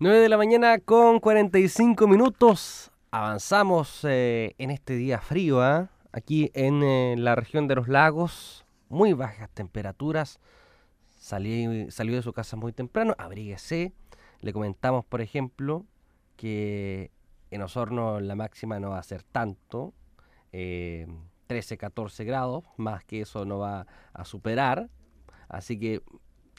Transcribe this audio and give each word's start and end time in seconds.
9 0.00 0.20
de 0.20 0.28
la 0.28 0.36
mañana 0.36 0.78
con 0.78 1.18
45 1.18 2.06
minutos. 2.06 2.92
Avanzamos 3.10 4.04
eh, 4.04 4.54
en 4.58 4.70
este 4.70 4.94
día 4.94 5.20
frío, 5.20 5.60
¿ah? 5.60 5.90
aquí 6.12 6.52
en 6.54 6.84
eh, 6.84 7.16
la 7.18 7.34
región 7.34 7.66
de 7.66 7.74
los 7.74 7.88
lagos, 7.88 8.64
muy 8.88 9.12
bajas 9.12 9.50
temperaturas. 9.50 10.38
Salí, 11.18 11.90
salió 11.90 12.14
de 12.14 12.22
su 12.22 12.32
casa 12.32 12.56
muy 12.56 12.72
temprano, 12.72 13.16
abríguese. 13.18 13.92
Le 14.40 14.52
comentamos, 14.52 15.04
por 15.04 15.20
ejemplo, 15.20 15.84
que 16.36 17.10
en 17.50 17.62
Osorno 17.62 18.20
la 18.20 18.36
máxima 18.36 18.78
no 18.78 18.90
va 18.90 19.00
a 19.00 19.02
ser 19.02 19.24
tanto, 19.24 19.94
13, 20.52 21.74
eh, 21.74 21.76
14 21.76 22.22
grados, 22.22 22.62
más 22.76 23.02
que 23.02 23.22
eso 23.22 23.44
no 23.44 23.58
va 23.58 23.88
a 24.12 24.24
superar. 24.24 24.90
Así 25.48 25.76
que 25.76 26.02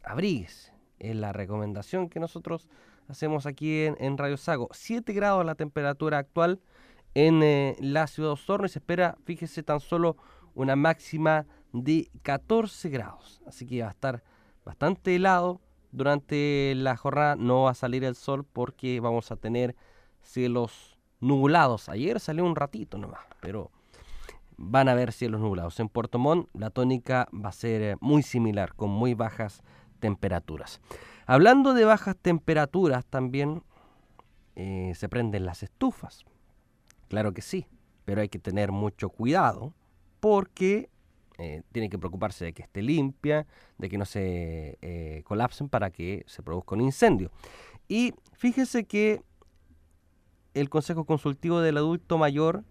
abríguese, 0.04 0.74
es 1.00 1.16
la 1.16 1.32
recomendación 1.32 2.10
que 2.10 2.20
nosotros 2.20 2.68
hacemos 3.10 3.46
aquí 3.46 3.86
en, 3.86 4.18
Radio 4.18 4.38
Sago. 4.38 4.70
7 4.72 5.12
grados 5.14 5.46
la 5.46 5.56
temperatura 5.56 6.20
actual 6.20 6.62
en 7.16 7.42
eh, 7.44 7.76
la 7.80 8.08
ciudad 8.08 8.30
de 8.30 8.34
Osorno 8.34 8.68
y 8.68 8.70
se 8.70 8.80
espera, 8.80 9.18
fíjese, 9.26 9.64
tan 9.64 9.80
solo 9.80 10.16
una 10.54 10.76
máxima 10.76 11.48
de 11.74 12.10
14 12.22 12.90
grados. 12.90 13.42
Así 13.46 13.66
que 13.66 13.82
va 13.82 13.88
a 13.88 13.92
estar 13.92 14.24
bastante 14.64 15.16
helado. 15.16 15.60
Durante 15.92 16.74
la 16.76 16.96
jornada 16.96 17.36
no 17.36 17.64
va 17.64 17.72
a 17.72 17.76
salir 17.76 18.04
el 18.04 18.16
sol 18.16 18.46
porque 18.46 19.00
vamos 19.00 19.32
a 19.32 19.36
tener 19.36 19.76
cielos 20.22 21.00
nublados. 21.20 21.90
Ayer 21.90 22.20
salió 22.20 22.46
un 22.46 22.56
ratito 22.56 23.00
nomás, 23.00 23.26
pero 23.42 23.72
van 24.56 24.88
a 24.88 24.92
haber 24.92 25.14
cielos 25.14 25.42
nublados. 25.42 25.80
En 25.80 25.90
Puerto 25.90 26.20
Montt 26.20 26.48
la 26.54 26.70
tónica 26.70 27.28
va 27.34 27.50
a 27.50 27.54
ser 27.54 27.82
eh, 27.82 27.96
muy 28.02 28.22
similar, 28.22 28.76
con 28.76 28.92
muy 28.92 29.16
bajas 29.16 29.64
temperaturas. 30.00 30.80
Hablando 31.32 31.76
de 31.76 31.86
bajas 31.86 32.16
temperaturas 32.20 33.06
también 33.06 33.62
eh, 34.56 34.94
se 34.96 35.08
prenden 35.10 35.46
las 35.46 35.62
estufas. 35.62 36.26
Claro 37.08 37.36
que 37.36 37.44
sí, 37.44 37.68
pero 38.04 38.22
hay 38.22 38.30
que 38.30 38.40
tener 38.40 38.72
mucho 38.72 39.10
cuidado 39.10 39.76
porque 40.22 40.90
eh, 41.38 41.62
tiene 41.72 41.88
que 41.92 42.00
preocuparse 42.00 42.46
de 42.46 42.54
que 42.54 42.64
esté 42.64 42.82
limpia, 42.82 43.46
de 43.78 43.90
que 43.90 44.00
no 44.00 44.06
se 44.06 44.80
eh, 44.82 45.22
colapsen 45.24 45.70
para 45.70 45.92
que 45.92 46.24
se 46.26 46.42
produzca 46.42 46.74
un 46.74 46.82
incendio. 46.82 47.30
Y 47.88 48.16
fíjese 48.34 48.86
que 48.86 49.22
el 50.56 50.68
Consejo 50.72 51.06
Consultivo 51.06 51.62
del 51.62 51.78
Adulto 51.78 52.18
Mayor 52.18 52.64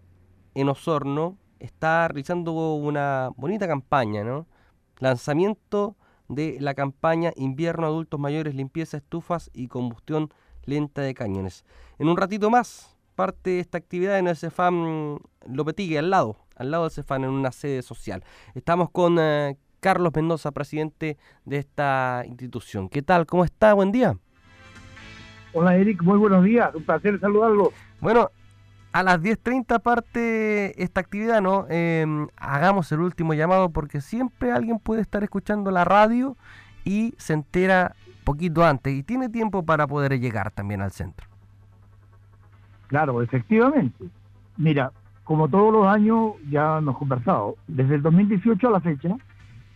en 0.55 0.69
Osorno 0.69 1.39
está 1.61 2.09
realizando 2.09 2.75
una 2.75 3.31
bonita 3.37 3.69
campaña, 3.69 4.25
¿no? 4.25 4.49
Lanzamiento 4.99 5.95
de 6.29 6.59
la 6.61 6.75
campaña 6.75 7.33
Invierno 7.37 7.87
Adultos 7.87 8.21
Mayores, 8.21 8.55
Limpieza, 8.55 8.99
Estufas 8.99 9.51
y 9.55 9.69
Combustión 9.69 10.31
Lenta 10.65 11.03
de 11.03 11.15
Cañones. 11.15 11.65
En 11.99 12.09
un 12.09 12.17
ratito 12.17 12.51
más 12.51 12.97
parte 13.15 13.51
de 13.51 13.61
esta 13.61 13.79
actividad 13.79 14.19
en 14.19 14.29
el 14.29 14.37
Cefam 14.37 15.19
Lopetigue, 15.47 15.99
al 15.99 16.11
lado, 16.11 16.37
al 16.55 16.71
lado 16.71 16.85
del 16.85 16.93
Cefam, 16.93 17.25
en 17.25 17.31
una 17.31 17.51
sede 17.51 17.83
social. 17.83 18.23
Estamos 18.55 18.91
con 18.91 19.17
eh, 19.19 19.57
Carlos 19.81 20.13
Mendoza, 20.15 20.53
presidente 20.53 21.17
de 21.45 21.57
esta 21.57 22.23
institución. 22.27 22.89
¿Qué 22.89 23.03
tal? 23.03 23.27
¿Cómo 23.27 23.45
está? 23.45 23.75
Buen 23.75 23.91
día. 23.91 24.17
Hola 25.55 25.77
Eric, 25.77 26.03
muy 26.03 26.19
buenos 26.19 26.45
días, 26.45 26.75
un 26.75 26.85
placer 26.85 27.19
saludarlo. 27.19 27.73
Bueno, 28.01 28.31
a 28.93 29.03
las 29.03 29.21
10.30 29.21 29.81
parte 29.81 30.83
esta 30.83 31.01
actividad, 31.01 31.41
¿no? 31.43 31.67
Em, 31.69 32.29
hagamos 32.37 32.91
el 32.93 33.01
último 33.01 33.35
llamado 33.35 33.71
porque 33.71 34.01
siempre 34.01 34.53
alguien 34.53 34.79
puede 34.79 35.03
estar 35.03 35.23
escuchando 35.23 35.71
la 35.71 35.85
radio 35.85 36.37
y 36.85 37.15
se 37.19 37.35
entera 37.35 37.95
poquito 38.25 38.65
antes 38.65 38.95
y 38.95 39.03
tiene 39.03 39.29
tiempo 39.29 39.63
para 39.63 39.87
poder 39.87 40.19
llegar 40.19 40.51
también 40.51 40.81
al 40.81 40.91
centro. 40.91 41.27
Claro, 42.89 43.23
efectivamente. 43.23 44.05
Mira, 44.57 44.93
como 45.25 45.49
todos 45.49 45.73
los 45.73 45.87
años 45.87 46.33
ya 46.51 46.79
hemos 46.79 46.97
conversado, 46.97 47.57
desde 47.67 47.97
el 47.97 48.03
2018 48.03 48.69
a 48.69 48.71
la 48.71 48.81
fecha, 48.81 49.17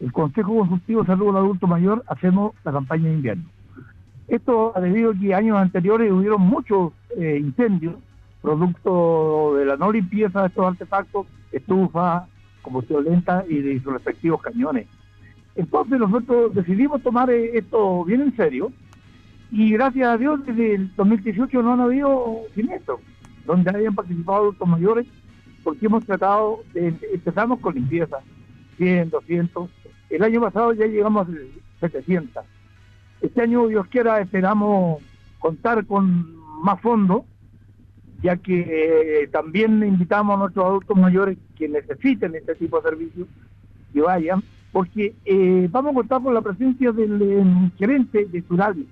el 0.01 0.13
Consejo 0.13 0.59
Consultivo 0.59 1.03
de 1.03 1.07
Salud 1.07 1.27
del 1.27 1.37
Adulto 1.37 1.67
Mayor 1.67 2.03
hacemos 2.09 2.55
la 2.65 2.73
campaña 2.73 3.05
de 3.05 3.15
invierno. 3.15 3.45
Esto 4.29 4.73
ha 4.75 4.81
debido 4.81 5.11
a 5.11 5.15
que 5.15 5.35
años 5.35 5.59
anteriores 5.59 6.11
hubieron 6.11 6.41
muchos 6.41 6.93
eh, 7.17 7.39
incendios 7.39 7.97
producto 8.43 9.55
de 9.57 9.65
la 9.65 9.77
no 9.77 9.93
limpieza 9.93 10.43
de 10.43 10.49
estos 10.49 10.67
artefactos, 10.67 11.27
estufa, 11.53 12.27
combustión 12.61 13.05
lenta 13.05 13.45
y 13.49 13.59
de 13.59 13.81
sus 13.81 13.93
respectivos 13.93 14.43
cañones. 14.43 14.87
Entonces 15.55 15.99
nosotros 15.99 16.55
decidimos 16.55 17.03
tomar 17.03 17.31
eh, 17.31 17.59
esto 17.59 18.05
bien 18.05 18.23
en 18.23 18.37
serio 18.37 18.73
y 19.51 19.73
gracias 19.73 20.09
a 20.09 20.17
Dios 20.17 20.45
desde 20.45 20.75
el 20.75 20.95
2018 20.97 21.63
no 21.63 21.75
han 21.75 21.81
habido 21.81 22.41
siniestros 22.55 23.01
donde 23.47 23.71
hayan 23.71 23.95
participado 23.95 24.39
adultos 24.39 24.69
mayores 24.69 25.07
porque 25.63 25.87
hemos 25.87 26.05
tratado 26.05 26.61
de, 26.73 26.97
empezamos 27.13 27.61
con 27.61 27.75
limpieza, 27.75 28.19
100, 28.79 29.11
200, 29.11 29.71
el 30.11 30.23
año 30.23 30.41
pasado 30.41 30.73
ya 30.73 30.87
llegamos 30.87 31.29
a 31.29 31.31
700. 31.81 32.45
Este 33.21 33.41
año, 33.41 33.69
Dios 33.69 33.87
quiera, 33.87 34.21
esperamos 34.21 35.01
contar 35.39 35.87
con 35.87 36.37
más 36.63 36.81
fondos 36.81 37.23
ya 38.23 38.37
que 38.37 39.23
eh, 39.23 39.29
también 39.29 39.83
invitamos 39.83 40.37
a 40.37 40.39
nuestros 40.39 40.65
adultos 40.65 40.97
mayores 40.97 41.37
que 41.57 41.69
necesiten 41.69 42.35
este 42.37 42.55
tipo 42.55 42.81
de 42.81 42.91
servicios 42.91 43.29
que 43.93 44.01
vayan, 44.01 44.43
porque 44.71 45.15
eh, 45.25 45.69
vamos 45.71 45.93
a 45.93 45.95
contar 45.97 46.23
con 46.23 46.33
la 46.33 46.41
presencia 46.41 46.93
del 46.93 47.21
eh, 47.21 47.71
gerente 47.77 48.25
de 48.27 48.43
Surali, 48.43 48.89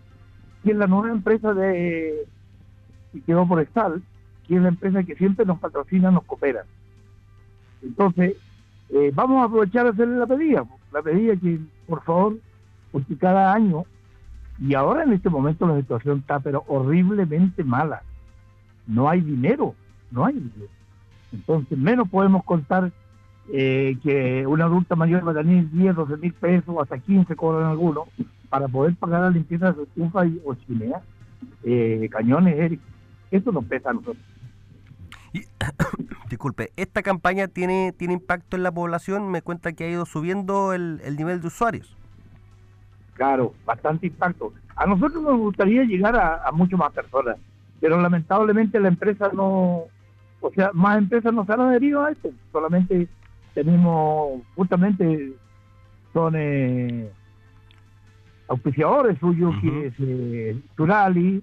que 0.64 0.72
es 0.72 0.76
la 0.76 0.88
nueva 0.88 1.10
empresa 1.10 1.54
de 1.54 2.26
que 3.12 3.20
quedó 3.22 3.46
por 3.46 3.60
estar, 3.60 3.92
que 4.46 4.56
es 4.56 4.62
la 4.62 4.68
empresa 4.68 5.02
que 5.04 5.14
siempre 5.14 5.47
nos 5.47 5.58
patrocina, 5.58 6.10
nos 6.10 6.24
coopera. 6.24 6.64
Entonces, 7.82 8.34
vamos 9.14 9.41
a 9.41 9.44
aprovechar 9.44 9.84
de 9.84 9.91
hacerle 9.91 10.18
la 10.18 10.26
pedida, 10.26 10.64
la 10.92 11.02
pedida 11.02 11.34
que, 11.36 11.58
por 11.86 12.02
favor, 12.02 12.36
porque 12.92 13.16
cada 13.16 13.54
año, 13.54 13.84
y 14.60 14.74
ahora 14.74 15.04
en 15.04 15.12
este 15.12 15.30
momento 15.30 15.66
la 15.66 15.80
situación 15.80 16.18
está 16.18 16.41
pero 16.41 16.64
horriblemente 16.68 17.64
mala 17.64 18.02
no 18.91 19.09
hay 19.09 19.21
dinero, 19.21 19.75
no 20.11 20.27
hay 20.27 20.34
dinero. 20.34 20.71
Entonces, 21.33 21.78
menos 21.78 22.09
podemos 22.09 22.45
contar 22.45 22.91
eh, 23.53 23.97
que 24.03 24.47
una 24.47 24.65
adulta 24.65 24.97
mayor 24.97 25.27
va 25.27 25.33
a 25.33 25.37
tener 25.37 25.71
10, 25.71 25.95
12 25.95 26.17
mil 26.17 26.33
pesos, 26.34 26.77
hasta 26.81 26.99
15 26.99 27.34
cobran 27.37 27.71
algunos, 27.71 28.09
para 28.49 28.67
poder 28.69 28.97
pagar 28.97 29.23
la 29.23 29.31
limpieza 29.31 29.69
de 29.69 29.75
su 29.75 29.83
estufa 29.84 30.25
o 30.45 30.55
chimenea, 30.55 31.01
eh, 31.62 32.09
cañones, 32.11 32.59
Eric. 32.59 32.81
Eso 33.31 33.53
nos 33.53 33.65
pesa 33.65 33.91
a 33.91 33.95
nosotros. 33.95 34.25
disculpe, 36.28 36.72
¿esta 36.77 37.03
campaña 37.03 37.47
tiene, 37.47 37.93
tiene 37.97 38.15
impacto 38.15 38.57
en 38.57 38.65
la 38.65 38.72
población? 38.72 39.31
Me 39.31 39.43
cuenta 39.43 39.72
que 39.72 39.84
ha 39.84 39.89
ido 39.89 40.05
subiendo 40.05 40.72
el, 40.72 41.01
nivel 41.17 41.41
de 41.41 41.47
usuarios. 41.47 41.97
Claro, 43.15 43.55
bastante 43.65 44.09
impacto. 44.09 44.53
A 44.75 44.87
nosotros 44.87 45.22
nos 45.22 45.39
gustaría 45.39 45.84
llegar 45.84 46.17
a, 46.17 46.43
a 46.43 46.51
mucho 46.51 46.77
más 46.77 46.93
personas 46.93 47.37
pero 47.80 48.00
lamentablemente 48.00 48.78
la 48.78 48.88
empresa 48.88 49.30
no, 49.32 49.84
o 50.41 50.50
sea, 50.54 50.70
más 50.74 50.98
empresas 50.98 51.32
no 51.32 51.44
se 51.44 51.52
han 51.52 51.60
adherido 51.60 52.04
a 52.04 52.10
esto, 52.12 52.30
solamente 52.52 53.08
tenemos, 53.54 54.42
justamente 54.54 55.32
son 56.12 56.34
eh, 56.36 57.10
auspiciadores 58.48 59.18
suyos, 59.18 59.54
que 59.60 59.86
es 59.86 59.94
eh, 59.98 60.60
Turali, 60.76 61.42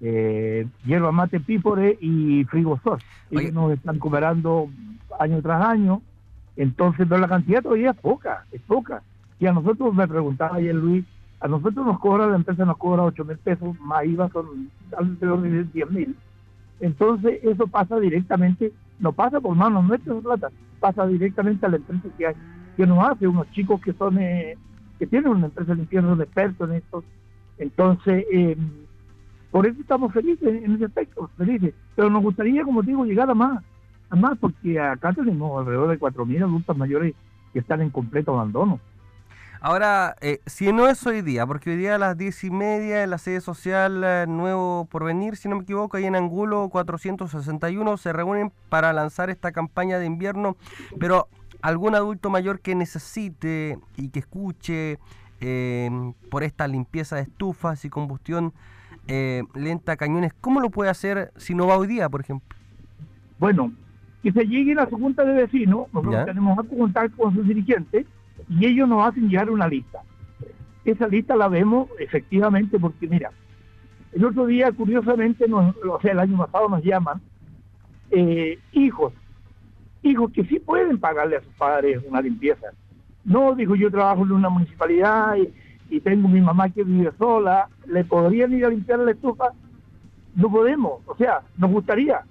eh, 0.00 0.66
Hierba 0.84 1.12
Mate 1.12 1.40
Pípore 1.40 1.96
y 2.00 2.44
Frigosor. 2.44 2.98
Ellos 3.30 3.52
nos 3.52 3.72
están 3.72 3.98
cooperando 3.98 4.68
año 5.18 5.40
tras 5.42 5.64
año, 5.64 6.02
entonces 6.56 7.06
pero 7.08 7.20
la 7.20 7.28
cantidad 7.28 7.62
todavía 7.62 7.90
es 7.90 7.96
poca, 7.96 8.46
es 8.52 8.60
poca. 8.62 9.02
Y 9.38 9.46
a 9.46 9.52
nosotros 9.52 9.94
me 9.94 10.06
preguntaba 10.06 10.56
ayer 10.56 10.74
Luis, 10.74 11.04
a 11.42 11.48
nosotros 11.48 11.84
nos 11.84 11.98
cobra, 11.98 12.28
la 12.28 12.36
empresa 12.36 12.64
nos 12.64 12.76
cobra 12.76 13.02
8 13.02 13.24
mil 13.24 13.36
pesos, 13.38 13.78
más 13.80 14.04
IVA 14.04 14.28
son 14.28 14.70
alrededor 14.96 15.42
de 15.42 15.64
10 15.64 15.90
mil. 15.90 16.16
Entonces 16.78 17.40
eso 17.42 17.66
pasa 17.66 17.98
directamente, 17.98 18.72
no 19.00 19.12
pasa 19.12 19.40
por 19.40 19.56
manos 19.56 19.84
nuestras 19.84 20.22
plata, 20.22 20.50
pasa 20.78 21.04
directamente 21.06 21.66
a 21.66 21.70
la 21.70 21.76
empresa 21.76 22.08
que, 22.16 22.32
que 22.76 22.86
nos 22.86 23.04
hace, 23.04 23.26
unos 23.26 23.50
chicos 23.50 23.80
que 23.80 23.92
son 23.92 24.18
eh, 24.18 24.56
que 25.00 25.06
tienen 25.08 25.32
una 25.32 25.46
empresa 25.46 25.74
limpieza, 25.74 26.14
de 26.14 26.22
expertos 26.22 26.70
en 26.70 26.76
esto. 26.76 27.02
Entonces, 27.58 28.24
eh, 28.32 28.56
por 29.50 29.66
eso 29.66 29.80
estamos 29.80 30.12
felices 30.12 30.62
en 30.62 30.76
ese 30.76 30.84
aspecto, 30.84 31.28
felices. 31.36 31.74
Pero 31.96 32.08
nos 32.08 32.22
gustaría, 32.22 32.62
como 32.62 32.82
digo, 32.82 33.04
llegar 33.04 33.28
a 33.28 33.34
más, 33.34 33.64
a 34.10 34.14
más, 34.14 34.38
porque 34.38 34.78
acá 34.78 35.12
tenemos 35.12 35.58
alrededor 35.58 35.90
de 35.90 35.98
4.000 35.98 36.44
adultos 36.44 36.76
mayores 36.76 37.14
que 37.52 37.58
están 37.58 37.80
en 37.80 37.90
completo 37.90 38.32
abandono. 38.32 38.78
Ahora, 39.64 40.16
eh, 40.20 40.40
si 40.44 40.72
no 40.72 40.88
es 40.88 41.06
hoy 41.06 41.22
día, 41.22 41.46
porque 41.46 41.70
hoy 41.70 41.76
día 41.76 41.94
a 41.94 41.98
las 41.98 42.18
diez 42.18 42.42
y 42.42 42.50
media 42.50 43.04
en 43.04 43.10
la 43.10 43.18
sede 43.18 43.40
social 43.40 44.02
eh, 44.04 44.24
Nuevo 44.26 44.88
Porvenir, 44.90 45.36
si 45.36 45.48
no 45.48 45.54
me 45.54 45.62
equivoco, 45.62 45.96
ahí 45.96 46.04
en 46.04 46.16
Angulo 46.16 46.68
461 46.68 47.96
se 47.96 48.12
reúnen 48.12 48.50
para 48.68 48.92
lanzar 48.92 49.30
esta 49.30 49.52
campaña 49.52 50.00
de 50.00 50.06
invierno, 50.06 50.56
pero 50.98 51.28
algún 51.60 51.94
adulto 51.94 52.28
mayor 52.28 52.58
que 52.58 52.74
necesite 52.74 53.78
y 53.96 54.08
que 54.08 54.18
escuche 54.18 54.98
em, 55.38 56.12
por 56.28 56.42
esta 56.42 56.66
limpieza 56.66 57.14
de 57.14 57.22
estufas 57.22 57.84
y 57.84 57.88
combustión 57.88 58.52
eh, 59.06 59.44
Lenta 59.54 59.96
Cañones, 59.96 60.32
¿cómo 60.40 60.58
lo 60.58 60.70
puede 60.70 60.90
hacer 60.90 61.30
si 61.36 61.54
no 61.54 61.68
va 61.68 61.76
hoy 61.76 61.86
día, 61.86 62.08
por 62.08 62.20
ejemplo? 62.20 62.56
Bueno, 63.38 63.72
que 64.24 64.32
se 64.32 64.44
lleguen 64.44 64.80
a 64.80 64.88
su 64.88 64.98
junta 64.98 65.24
de 65.24 65.34
vecinos, 65.34 65.86
nosotros 65.92 66.26
tenemos 66.26 66.58
contacto 66.66 67.16
con 67.16 67.32
sus 67.32 67.46
dirigentes 67.46 68.06
y 68.48 68.66
ellos 68.66 68.88
nos 68.88 69.06
hacen 69.06 69.28
llegar 69.28 69.50
una 69.50 69.68
lista. 69.68 70.00
Esa 70.84 71.06
lista 71.06 71.36
la 71.36 71.48
vemos 71.48 71.88
efectivamente 71.98 72.78
porque, 72.78 73.06
mira, 73.06 73.30
el 74.12 74.24
otro 74.24 74.46
día, 74.46 74.70
curiosamente, 74.72 75.46
o 75.52 76.00
sea, 76.00 76.12
el 76.12 76.18
año 76.18 76.36
pasado 76.36 76.68
nos 76.68 76.82
llaman 76.82 77.20
eh, 78.10 78.58
hijos, 78.72 79.14
hijos 80.02 80.30
que 80.32 80.44
sí 80.44 80.58
pueden 80.58 80.98
pagarle 80.98 81.36
a 81.36 81.42
sus 81.42 81.54
padres 81.54 82.02
una 82.06 82.20
limpieza. 82.20 82.68
No, 83.24 83.54
digo, 83.54 83.74
yo 83.74 83.90
trabajo 83.90 84.24
en 84.24 84.32
una 84.32 84.50
municipalidad 84.50 85.36
y, 85.36 86.00
tengo 86.00 86.26
mi 86.26 86.40
mamá 86.40 86.70
que 86.70 86.84
vive 86.84 87.12
sola, 87.18 87.68
¿le 87.86 88.02
podrían 88.04 88.52
ir 88.54 88.64
a 88.64 88.70
limpiar 88.70 89.00
la 89.00 89.10
estufa? 89.10 89.52
No 90.34 90.50
podemos, 90.50 91.02
o 91.04 91.14
sea, 91.16 91.42
nos 91.58 91.70
gustaría, 91.70 92.22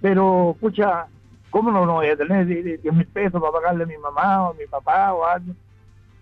pero, 0.00 0.52
escucha, 0.52 1.06
¿cómo 1.50 1.70
no, 1.70 1.86
no 1.86 1.94
voy 1.94 2.08
a 2.08 2.16
tener 2.16 2.46
10 2.46 2.84
mil 2.92 3.06
pesos 3.06 3.40
para 3.40 3.52
pagarle 3.52 3.84
a 3.84 3.86
mi 3.86 3.96
mamá 3.98 4.44
o 4.44 4.50
a 4.50 4.54
mi 4.54 4.66
papá 4.66 5.12
o 5.14 5.24
a 5.24 5.34
alguien? 5.34 5.56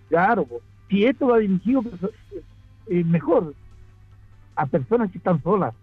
Claro, 0.09 0.45
pues, 0.45 0.61
si 0.89 1.05
esto 1.05 1.27
va 1.27 1.37
dirigido 1.39 1.81
pues, 1.83 2.11
eh, 2.87 3.03
mejor 3.03 3.53
a 4.55 4.65
personas 4.65 5.11
que 5.11 5.17
están 5.17 5.41
solas, 5.43 5.73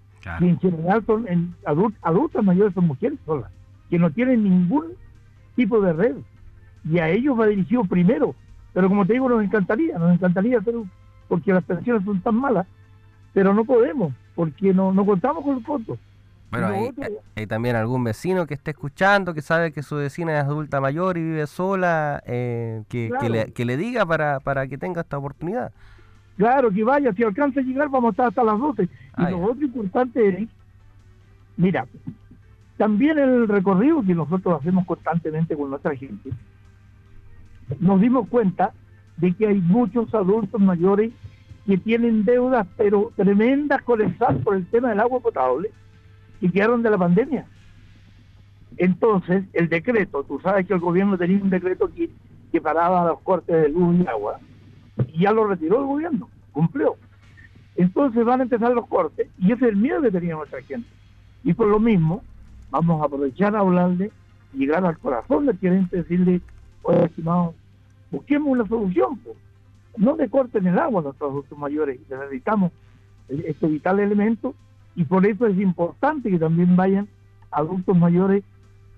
y 0.41 0.49
en 0.49 0.59
general 0.59 1.05
son 1.05 1.29
en 1.29 1.55
adultas 1.67 2.43
mayores, 2.43 2.73
son 2.73 2.87
mujeres 2.87 3.19
solas, 3.27 3.51
que 3.91 3.99
no 3.99 4.11
tienen 4.11 4.43
ningún 4.43 4.93
tipo 5.55 5.81
de 5.81 5.93
red, 5.93 6.17
y 6.91 6.99
a 6.99 7.09
ellos 7.11 7.39
va 7.39 7.47
dirigido 7.47 7.85
primero, 7.85 8.35
pero 8.73 8.89
como 8.89 9.07
te 9.07 9.13
digo, 9.13 9.29
nos 9.29 9.45
encantaría, 9.45 9.99
nos 9.99 10.15
encantaría, 10.15 10.61
pero 10.61 10.87
porque 11.29 11.53
las 11.53 11.65
pensiones 11.65 12.05
son 12.05 12.21
tan 12.21 12.37
malas, 12.37 12.67
pero 13.33 13.53
no 13.53 13.65
podemos, 13.65 14.13
porque 14.35 14.73
no, 14.73 14.93
no 14.93 15.05
contamos 15.05 15.45
con 15.45 15.57
los 15.57 15.65
fondos. 15.65 15.99
Bueno, 16.51 16.69
hay, 17.35 17.47
también 17.47 17.75
algún 17.75 18.05
vecino 18.05 18.47
que 18.47 18.55
esté 18.55 18.71
escuchando, 18.71 19.35
que 19.35 19.43
sabe 19.43 19.73
que 19.73 19.83
su 19.83 19.97
vecina 19.97 20.39
es 20.39 20.45
adulta 20.45 20.81
mayor 20.81 21.19
y 21.19 21.23
vive 21.23 21.47
sola, 21.47 22.23
eh, 22.27 22.85
que, 22.89 23.11
que, 23.53 23.65
le, 23.65 23.77
diga 23.77 24.07
para, 24.07 24.39
para 24.39 24.69
que 24.69 24.79
tenga 24.79 25.01
esta 25.01 25.19
oportunidad. 25.19 25.73
Claro, 26.37 26.71
que 26.71 26.85
vaya, 26.85 27.13
si 27.13 27.23
alcanza 27.23 27.61
a 27.61 27.63
llegar 27.63 27.89
vamos 27.89 28.09
a 28.09 28.13
estar 28.13 28.27
hasta 28.29 28.45
las 28.45 28.59
12. 28.59 28.85
Y 28.85 28.89
ah, 29.15 29.31
lo 29.31 29.43
otro 29.43 29.65
importante 29.65 30.29
es, 30.29 30.49
mira, 31.57 31.87
también 32.77 33.19
el 33.19 33.49
recorrido 33.49 34.03
que 34.03 34.15
nosotros 34.15 34.61
hacemos 34.61 34.87
constantemente 34.87 35.57
con 35.57 35.71
nuestra 35.71 35.95
gente, 35.97 36.31
nos 37.79 38.01
dimos 38.01 38.29
cuenta 38.29 38.73
de 39.17 39.33
que 39.33 39.47
hay 39.47 39.61
muchos 39.61 40.13
adultos 40.15 40.61
mayores 40.61 41.13
que 41.67 41.79
tienen 41.79 42.25
deudas, 42.25 42.67
pero 42.77 43.13
tremendas 43.17 43.81
SAT 44.19 44.43
por 44.43 44.57
el 44.57 44.67
tema 44.67 44.91
del 44.91 45.01
agua 45.01 45.21
potable 45.21 45.71
y 46.45 46.51
quedaron 46.51 46.83
de 46.83 46.91
la 46.91 46.99
pandemia. 46.99 47.47
Entonces, 48.77 49.45
el 49.55 49.71
decreto, 49.71 50.25
tú 50.25 50.39
sabes 50.41 50.67
que 50.67 50.75
el 50.75 50.79
gobierno 50.79 51.17
tenía 51.17 51.43
un 51.43 51.49
decreto 51.49 51.91
que, 51.91 52.11
que 52.53 52.61
paraba 52.61 53.09
los 53.09 53.21
cortes 53.21 53.63
de 53.63 53.71
luz 53.71 53.97
y 53.99 54.07
agua, 54.07 54.39
y 55.09 55.21
ya 55.23 55.33
lo 55.33 55.47
retiró 55.47 55.81
el 55.81 55.87
gobierno, 55.87 56.29
cumplió. 56.53 56.97
Entonces 57.77 58.23
van 58.27 58.41
a 58.41 58.43
empezar 58.43 58.73
los 58.73 58.87
cortes, 58.89 59.27
y 59.39 59.53
ese 59.53 59.65
es 59.65 59.71
el 59.71 59.77
miedo 59.77 60.03
que 60.03 60.11
tenía 60.11 60.35
nuestra 60.35 60.61
gente. 60.61 60.87
Y 61.45 61.55
por 61.55 61.69
lo 61.69 61.81
mismo, 61.81 62.23
vamos 62.71 63.01
a 63.01 63.07
aprovechar 63.07 63.57
a 63.57 63.61
hablarle, 63.61 64.11
llegar 64.53 64.85
al 64.85 64.99
corazón 64.99 65.47
del 65.47 65.57
cliente, 65.57 65.97
decirle, 65.97 66.43
oye, 66.83 67.07
estimado, 67.07 67.55
busquemos 68.11 68.49
una 68.53 68.69
solución, 68.69 69.17
pues. 69.21 69.39
no 69.97 70.15
le 70.15 70.29
corten 70.29 70.67
el 70.67 70.79
agua 70.79 71.01
a 71.01 71.05
nuestros 71.05 71.59
mayores, 71.59 71.99
necesitamos 72.11 72.71
este 73.31 73.67
vital 73.67 73.99
elemento 73.99 74.55
y 74.97 75.05
por 75.05 75.27
eso 75.27 75.47
es 75.47 75.59
importante 75.59 76.31
que 76.31 76.39
también 76.39 76.77
vayan 76.77 77.09
adultos 77.51 77.97
mayores 77.97 78.43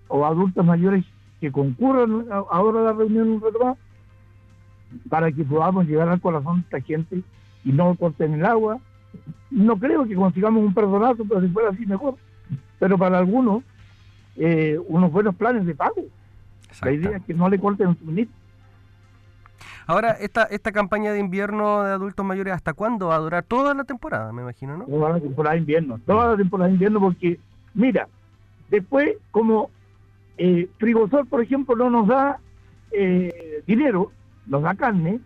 o 0.09 0.25
adultas 0.25 0.65
mayores 0.65 1.05
que 1.41 1.51
concurran 1.51 2.27
ahora 2.51 2.81
a 2.81 2.85
la 2.85 2.93
reunión 2.93 3.29
un 3.29 3.41
rato 3.41 3.77
para 5.09 5.31
que 5.33 5.45
podamos 5.45 5.87
llegar 5.87 6.09
al 6.09 6.21
corazón 6.21 6.57
de 6.57 6.63
esta 6.63 6.81
gente 6.81 7.23
y 7.65 7.73
no 7.73 7.95
corten 7.97 8.35
el 8.35 8.47
agua. 8.47 8.79
No 9.51 9.79
creo 9.79 10.07
que 10.07 10.15
consigamos 10.15 10.65
un 10.65 10.75
perdonazo, 10.75 11.25
pero 11.25 11.41
si 11.41 11.49
fuera 11.49 11.71
así 11.71 11.87
mejor. 11.87 12.17
Pero 12.79 12.99
para 12.99 13.19
algunos, 13.19 13.63
eh, 14.37 14.79
unos 14.87 15.11
buenos 15.11 15.35
planes 15.35 15.67
de 15.67 15.75
pago. 15.75 16.05
La 16.83 16.93
idea 16.93 17.17
es 17.17 17.25
que 17.25 17.35
no 17.35 17.49
le 17.49 17.59
corten 17.59 17.89
un 17.89 17.99
suministro. 17.99 18.37
Ahora, 19.87 20.13
esta, 20.13 20.45
esta 20.45 20.73
campaña 20.73 21.13
de 21.13 21.19
invierno 21.19 21.83
de 21.85 21.93
adultos 21.93 22.25
mayores, 22.25 22.55
¿hasta 22.55 22.73
cuándo 22.73 23.09
va 23.09 23.17
a 23.17 23.21
durar? 23.21 23.45
Toda 23.45 23.75
la 23.75 23.85
temporada, 23.85 24.33
me 24.33 24.43
imagino, 24.43 24.77
¿no? 24.77 24.85
Toda 24.85 25.11
la 25.11 25.21
temporada 25.21 25.55
de 25.55 25.61
invierno, 25.61 26.01
toda 26.07 26.31
la 26.33 26.37
temporada 26.37 26.69
de 26.69 26.75
invierno, 26.75 27.01
porque, 27.01 27.39
mira, 27.75 28.09
después, 28.71 29.17
como 29.31 29.71
eh, 30.39 30.69
Frigosol, 30.79 31.27
por 31.27 31.43
ejemplo, 31.43 31.77
no 31.77 31.91
nos 31.91 32.09
da 32.09 32.39
eh, 32.93 33.63
dinero, 33.67 34.13
nos 34.47 34.63
da 34.63 34.75
carne, 34.75 35.21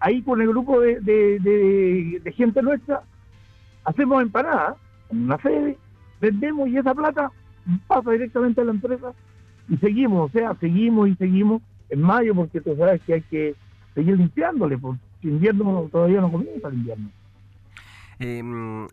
ahí 0.00 0.22
con 0.22 0.40
el 0.40 0.48
grupo 0.48 0.80
de, 0.80 1.00
de, 1.00 2.32
gente 2.32 2.62
nuestra, 2.62 3.02
hacemos 3.84 4.22
empanadas 4.22 4.76
en 5.10 5.24
una 5.24 5.38
sede, 5.38 5.78
vendemos 6.20 6.68
y 6.68 6.78
esa 6.78 6.94
plata 6.94 7.30
pasa 7.86 8.10
directamente 8.10 8.60
a 8.60 8.64
la 8.64 8.72
empresa 8.72 9.12
y 9.68 9.76
seguimos, 9.76 10.30
o 10.30 10.32
sea, 10.32 10.54
seguimos 10.60 11.08
y 11.08 11.14
seguimos 11.16 11.62
en 11.92 12.00
mayo 12.00 12.34
porque 12.34 12.60
tú 12.60 12.74
sabes 12.76 13.00
que 13.02 13.14
hay 13.14 13.22
que 13.22 13.54
seguir 13.94 14.16
limpiándole, 14.16 14.78
porque 14.78 15.00
invierno 15.22 15.88
todavía 15.92 16.20
no 16.20 16.32
comienza 16.32 16.68
el 16.68 16.74
invierno. 16.74 17.10
Em, 18.18 18.88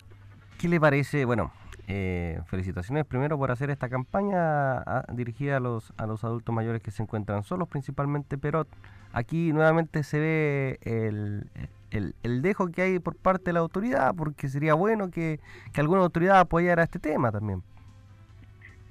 ¿Qué 0.58 0.68
le 0.68 0.80
parece? 0.80 1.24
Bueno, 1.26 1.52
eh, 1.88 2.42
felicitaciones 2.48 3.06
primero 3.06 3.38
por 3.38 3.52
hacer 3.52 3.70
esta 3.70 3.90
campaña 3.90 4.84
dirigida 5.14 5.58
a 5.58 5.60
los, 5.60 5.94
a 5.98 6.06
los 6.06 6.24
adultos 6.24 6.54
mayores 6.54 6.82
que 6.82 6.92
se 6.92 7.02
encuentran 7.02 7.44
solos, 7.44 7.68
principalmente, 7.68 8.38
pero 8.38 8.68
aquí 9.14 9.54
nuevamente 9.54 10.04
se 10.04 10.20
ve 10.20 10.80
el, 10.82 11.48
el, 11.92 12.42
dejo 12.42 12.70
que 12.70 12.82
hay 12.82 13.00
por 13.00 13.16
parte 13.16 13.46
de 13.46 13.54
la 13.54 13.60
autoridad, 13.60 14.14
porque 14.16 14.50
sería 14.50 14.74
bueno 14.74 15.10
que, 15.10 15.40
alguna 15.76 16.02
autoridad 16.02 16.40
apoyara 16.40 16.84
este 16.84 17.00
tema 17.00 17.32
también. 17.32 17.64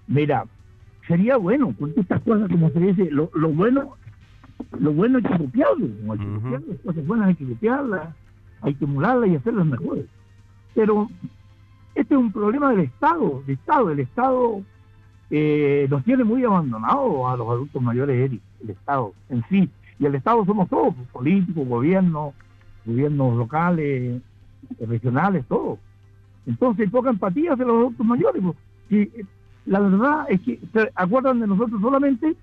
Mira, 0.06 0.44
sería 1.08 1.36
bueno, 1.36 1.74
porque 1.78 2.00
estas 2.00 2.22
cosas, 2.22 2.48
como 2.48 2.70
se 2.70 2.80
dice, 2.80 3.10
lo, 3.10 3.30
lo 3.34 3.48
bueno 3.48 3.96
lo 4.78 4.92
bueno 4.92 5.18
hay 5.18 5.24
que 5.24 5.38
copiarlo, 5.38 5.86
hay 5.86 6.18
que 6.18 6.34
copiarlo, 6.34 6.66
las 6.68 6.80
cosas 6.80 7.06
buenas 7.06 7.28
hay 7.28 7.34
que 7.34 7.46
copiarlas, 7.46 8.14
hay 8.60 8.74
que 8.74 8.84
emularlas 8.84 9.30
y 9.30 9.36
hacerlas 9.36 9.66
mejores. 9.66 10.06
Pero 10.74 11.08
este 11.94 12.14
es 12.14 12.20
un 12.20 12.32
problema 12.32 12.70
del 12.70 12.80
Estado, 12.80 13.42
del 13.46 13.56
Estado, 13.56 13.90
el 13.90 14.00
Estado 14.00 14.62
eh, 15.30 15.86
nos 15.90 16.04
tiene 16.04 16.24
muy 16.24 16.44
abandonados 16.44 17.30
a 17.30 17.36
los 17.36 17.48
adultos 17.48 17.82
mayores, 17.82 18.40
el 18.62 18.70
Estado 18.70 19.12
en 19.28 19.44
sí. 19.48 19.70
Y 19.98 20.06
el 20.06 20.14
Estado 20.14 20.44
somos 20.44 20.68
todos, 20.68 20.94
pues, 20.94 21.08
políticos, 21.08 21.66
gobiernos, 21.66 22.34
gobiernos 22.84 23.36
locales, 23.36 24.22
regionales, 24.78 25.44
todos. 25.46 25.78
Entonces 26.46 26.86
hay 26.86 26.90
poca 26.90 27.10
empatía 27.10 27.52
hacia 27.52 27.64
los 27.64 27.76
adultos 27.76 28.06
mayores. 28.06 28.42
Pues. 28.88 29.08
La 29.68 29.80
verdad 29.80 30.26
es 30.30 30.40
que 30.40 30.58
se 30.72 30.90
acuerdan 30.94 31.40
de 31.40 31.46
nosotros 31.46 31.80
solamente 31.80 32.34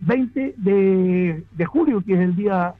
20 0.00 0.54
de, 0.58 1.66
julio, 1.66 2.02
que 2.06 2.12
es 2.14 2.20
el 2.20 2.36
Día 2.36 2.74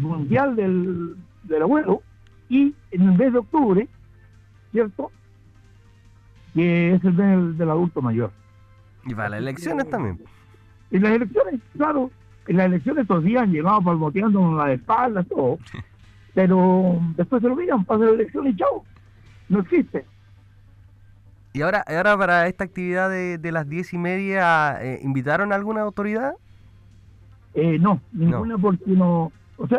Mundial 0.00 0.56
del, 0.56 1.62
Abuelo, 1.62 2.02
y 2.48 2.74
en 2.90 3.02
el 3.02 3.18
mes 3.18 3.32
de 3.32 3.38
octubre, 3.38 3.88
¿cierto? 4.72 5.10
Que 6.54 6.94
es 6.94 7.04
el 7.04 7.12
mes 7.12 7.58
del, 7.58 7.70
adulto 7.70 8.00
mayor. 8.00 8.32
Y 9.04 9.14
para 9.14 9.28
las 9.28 9.40
elecciones 9.40 9.90
también. 9.90 10.18
En 10.90 11.02
las 11.02 11.12
elecciones, 11.12 11.60
claro, 11.76 12.10
en 12.46 12.56
las 12.56 12.66
elecciones 12.66 13.02
estos 13.02 13.22
días 13.22 13.42
han 13.42 13.52
llegado 13.52 13.82
palmoteando 13.82 14.56
la 14.56 14.72
espalda, 14.72 15.22
todo, 15.24 15.58
pero 16.34 16.98
después 17.16 17.42
se 17.42 17.48
lo 17.48 17.56
miran, 17.56 17.84
pasa 17.84 18.04
la 18.04 18.12
elección 18.12 18.46
y 18.46 18.56
chao, 18.56 18.82
no 19.50 19.60
existe. 19.60 20.06
Y 21.54 21.62
ahora, 21.62 21.84
ahora 21.86 22.18
para 22.18 22.48
esta 22.48 22.64
actividad 22.64 23.08
de, 23.08 23.52
las 23.52 23.68
diez 23.68 23.94
y 23.94 23.98
media, 23.98 24.76
eh, 24.82 24.98
¿invitaron 25.04 25.52
a 25.52 25.54
alguna 25.54 25.82
autoridad? 25.82 26.34
Eh, 27.54 27.78
no, 27.78 28.00
ninguna 28.12 28.58
porque 28.58 28.90
no, 28.90 29.30
o 29.56 29.68
sea, 29.68 29.78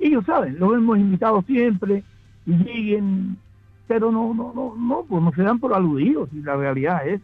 ellos 0.00 0.24
saben, 0.26 0.58
lo 0.58 0.74
hemos 0.74 0.98
invitado 0.98 1.40
siempre 1.42 2.02
y 2.44 2.54
lleguen, 2.54 3.38
pero 3.86 4.10
no, 4.10 4.34
no, 4.34 4.52
no, 4.52 4.74
no, 4.76 5.04
pues 5.08 5.22
no 5.22 5.32
se 5.32 5.42
dan 5.42 5.60
por 5.60 5.72
aludidos 5.72 6.28
y 6.32 6.42
la 6.42 6.56
realidad 6.56 7.06
es. 7.06 7.20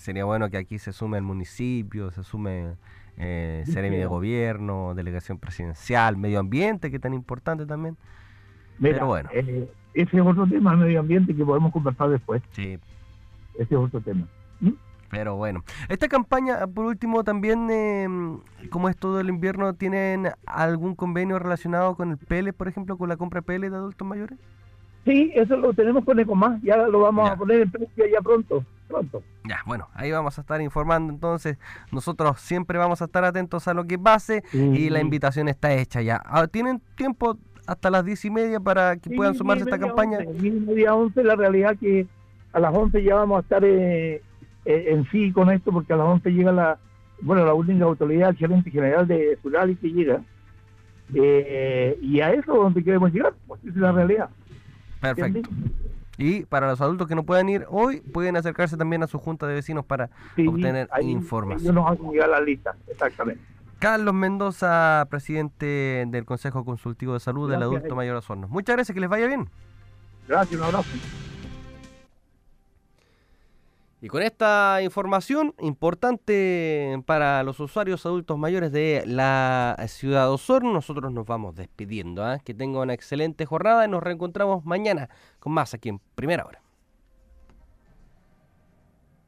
Sería 0.00 0.24
bueno 0.24 0.50
que 0.50 0.56
aquí 0.56 0.78
se 0.78 0.92
sume 0.92 1.18
el 1.18 1.22
municipio, 1.22 2.10
se 2.10 2.24
sume 2.24 2.74
eh, 3.16 3.62
de 3.64 4.06
Gobierno, 4.06 4.94
Delegación 4.96 5.38
Presidencial, 5.38 6.16
Medio 6.16 6.40
Ambiente, 6.40 6.90
que 6.90 6.96
es 6.96 7.02
tan 7.02 7.14
importante 7.14 7.64
también. 7.64 7.96
pero 8.80 9.06
bueno. 9.06 9.30
Eh, 9.32 9.70
ese 9.94 10.16
es 10.16 10.22
otro 10.24 10.46
tema, 10.46 10.72
el 10.72 10.78
medio 10.78 11.00
ambiente, 11.00 11.34
que 11.34 11.44
podemos 11.44 11.72
conversar 11.72 12.10
después. 12.10 12.42
Sí. 12.52 12.78
Ese 13.54 13.74
es 13.74 13.80
otro 13.80 14.00
tema. 14.00 14.26
¿Mm? 14.60 14.70
Pero 15.10 15.34
bueno, 15.34 15.64
esta 15.88 16.08
campaña, 16.08 16.66
por 16.68 16.84
último, 16.84 17.24
también, 17.24 17.68
eh, 17.70 18.06
como 18.70 18.88
es 18.88 18.96
todo 18.96 19.18
el 19.18 19.28
invierno, 19.28 19.74
¿tienen 19.74 20.28
algún 20.46 20.94
convenio 20.94 21.38
relacionado 21.40 21.96
con 21.96 22.12
el 22.12 22.16
PL, 22.16 22.52
por 22.52 22.68
ejemplo, 22.68 22.96
con 22.96 23.08
la 23.08 23.16
compra 23.16 23.42
PL 23.42 23.68
de 23.68 23.76
adultos 23.76 24.06
mayores? 24.06 24.38
Sí, 25.04 25.32
eso 25.34 25.56
lo 25.56 25.72
tenemos 25.72 26.04
con 26.04 26.20
Ecomás, 26.20 26.60
ya 26.62 26.76
lo 26.76 27.00
vamos 27.00 27.28
a 27.28 27.34
poner 27.34 27.62
en 27.62 27.70
precio 27.70 28.04
ya 28.06 28.20
pronto, 28.20 28.64
pronto. 28.86 29.22
Ya, 29.48 29.60
bueno, 29.66 29.88
ahí 29.94 30.12
vamos 30.12 30.36
a 30.38 30.42
estar 30.42 30.60
informando 30.60 31.12
entonces. 31.12 31.58
Nosotros 31.90 32.38
siempre 32.38 32.78
vamos 32.78 33.00
a 33.00 33.06
estar 33.06 33.24
atentos 33.24 33.66
a 33.66 33.74
lo 33.74 33.86
que 33.86 33.98
pase 33.98 34.44
y 34.52 34.90
la 34.90 35.00
invitación 35.00 35.48
está 35.48 35.72
hecha 35.72 36.02
ya. 36.02 36.22
Ah, 36.26 36.46
¿Tienen 36.46 36.82
tiempo 36.96 37.38
hasta 37.70 37.88
las 37.88 38.04
diez 38.04 38.24
y 38.24 38.30
media 38.30 38.58
para 38.58 38.96
que 38.96 39.10
puedan 39.10 39.36
sumarse 39.36 39.62
a 39.62 39.66
esta 39.66 39.78
campaña? 39.78 40.18
Media 40.40 40.92
once, 40.92 41.22
la 41.22 41.36
realidad 41.36 41.76
que 41.78 42.04
a 42.52 42.58
las 42.58 42.74
once 42.74 43.00
ya 43.00 43.14
vamos 43.14 43.38
a 43.38 43.40
estar 43.42 43.64
eh, 43.64 44.22
eh, 44.64 44.84
en 44.88 45.08
sí 45.12 45.30
con 45.30 45.50
esto, 45.50 45.70
porque 45.70 45.92
a 45.92 45.96
las 45.96 46.08
once 46.08 46.30
llega 46.30 46.50
la, 46.50 46.78
bueno, 47.22 47.46
la 47.46 47.54
última 47.54 47.84
autoridad, 47.84 48.30
el 48.30 48.36
gerente 48.36 48.72
general 48.72 49.06
de 49.06 49.38
Surali 49.40 49.76
que 49.76 49.88
llega. 49.88 50.20
Eh, 51.14 51.96
y 52.02 52.20
a 52.20 52.32
eso 52.32 52.54
donde 52.54 52.82
queremos 52.82 53.12
llegar, 53.12 53.34
pues 53.46 53.60
esa 53.60 53.70
es 53.70 53.76
la 53.76 53.92
realidad. 53.92 54.30
Perfecto. 55.00 55.48
Y 56.18 56.46
para 56.46 56.66
los 56.66 56.80
adultos 56.80 57.06
que 57.06 57.14
no 57.14 57.22
puedan 57.22 57.48
ir 57.48 57.66
hoy, 57.68 58.00
pueden 58.00 58.36
acercarse 58.36 58.76
también 58.76 59.04
a 59.04 59.06
su 59.06 59.18
junta 59.18 59.46
de 59.46 59.54
vecinos 59.54 59.84
para 59.84 60.10
obtener 60.44 60.88
información. 61.02 61.72
nos 61.76 61.88
hacen 61.88 62.10
llegar 62.10 62.30
la 62.30 62.40
lista, 62.40 62.74
exactamente. 62.88 63.40
Carlos 63.80 64.12
Mendoza, 64.12 65.06
presidente 65.08 66.04
del 66.06 66.26
Consejo 66.26 66.66
Consultivo 66.66 67.14
de 67.14 67.20
Salud 67.20 67.50
del 67.50 67.62
Adulto 67.62 67.96
Mayor 67.96 68.16
Osorno. 68.16 68.46
Muchas 68.46 68.76
gracias, 68.76 68.94
que 68.94 69.00
les 69.00 69.08
vaya 69.08 69.26
bien. 69.26 69.48
Gracias, 70.28 70.60
un 70.60 70.66
abrazo. 70.66 70.90
Y 74.02 74.08
con 74.08 74.22
esta 74.22 74.82
información 74.82 75.54
importante 75.60 77.02
para 77.06 77.42
los 77.42 77.58
usuarios 77.58 78.04
adultos 78.04 78.38
mayores 78.38 78.70
de 78.70 79.02
la 79.06 79.74
ciudad 79.88 80.26
de 80.26 80.32
Osorno, 80.32 80.74
nosotros 80.74 81.10
nos 81.10 81.24
vamos 81.24 81.56
despidiendo. 81.56 82.30
¿eh? 82.30 82.38
Que 82.44 82.52
tengan 82.52 82.82
una 82.82 82.94
excelente 82.94 83.46
jornada 83.46 83.86
y 83.86 83.88
nos 83.88 84.02
reencontramos 84.02 84.62
mañana 84.66 85.08
con 85.38 85.52
más 85.54 85.72
aquí 85.72 85.88
en 85.88 86.00
Primera 86.14 86.44
Hora. 86.44 86.60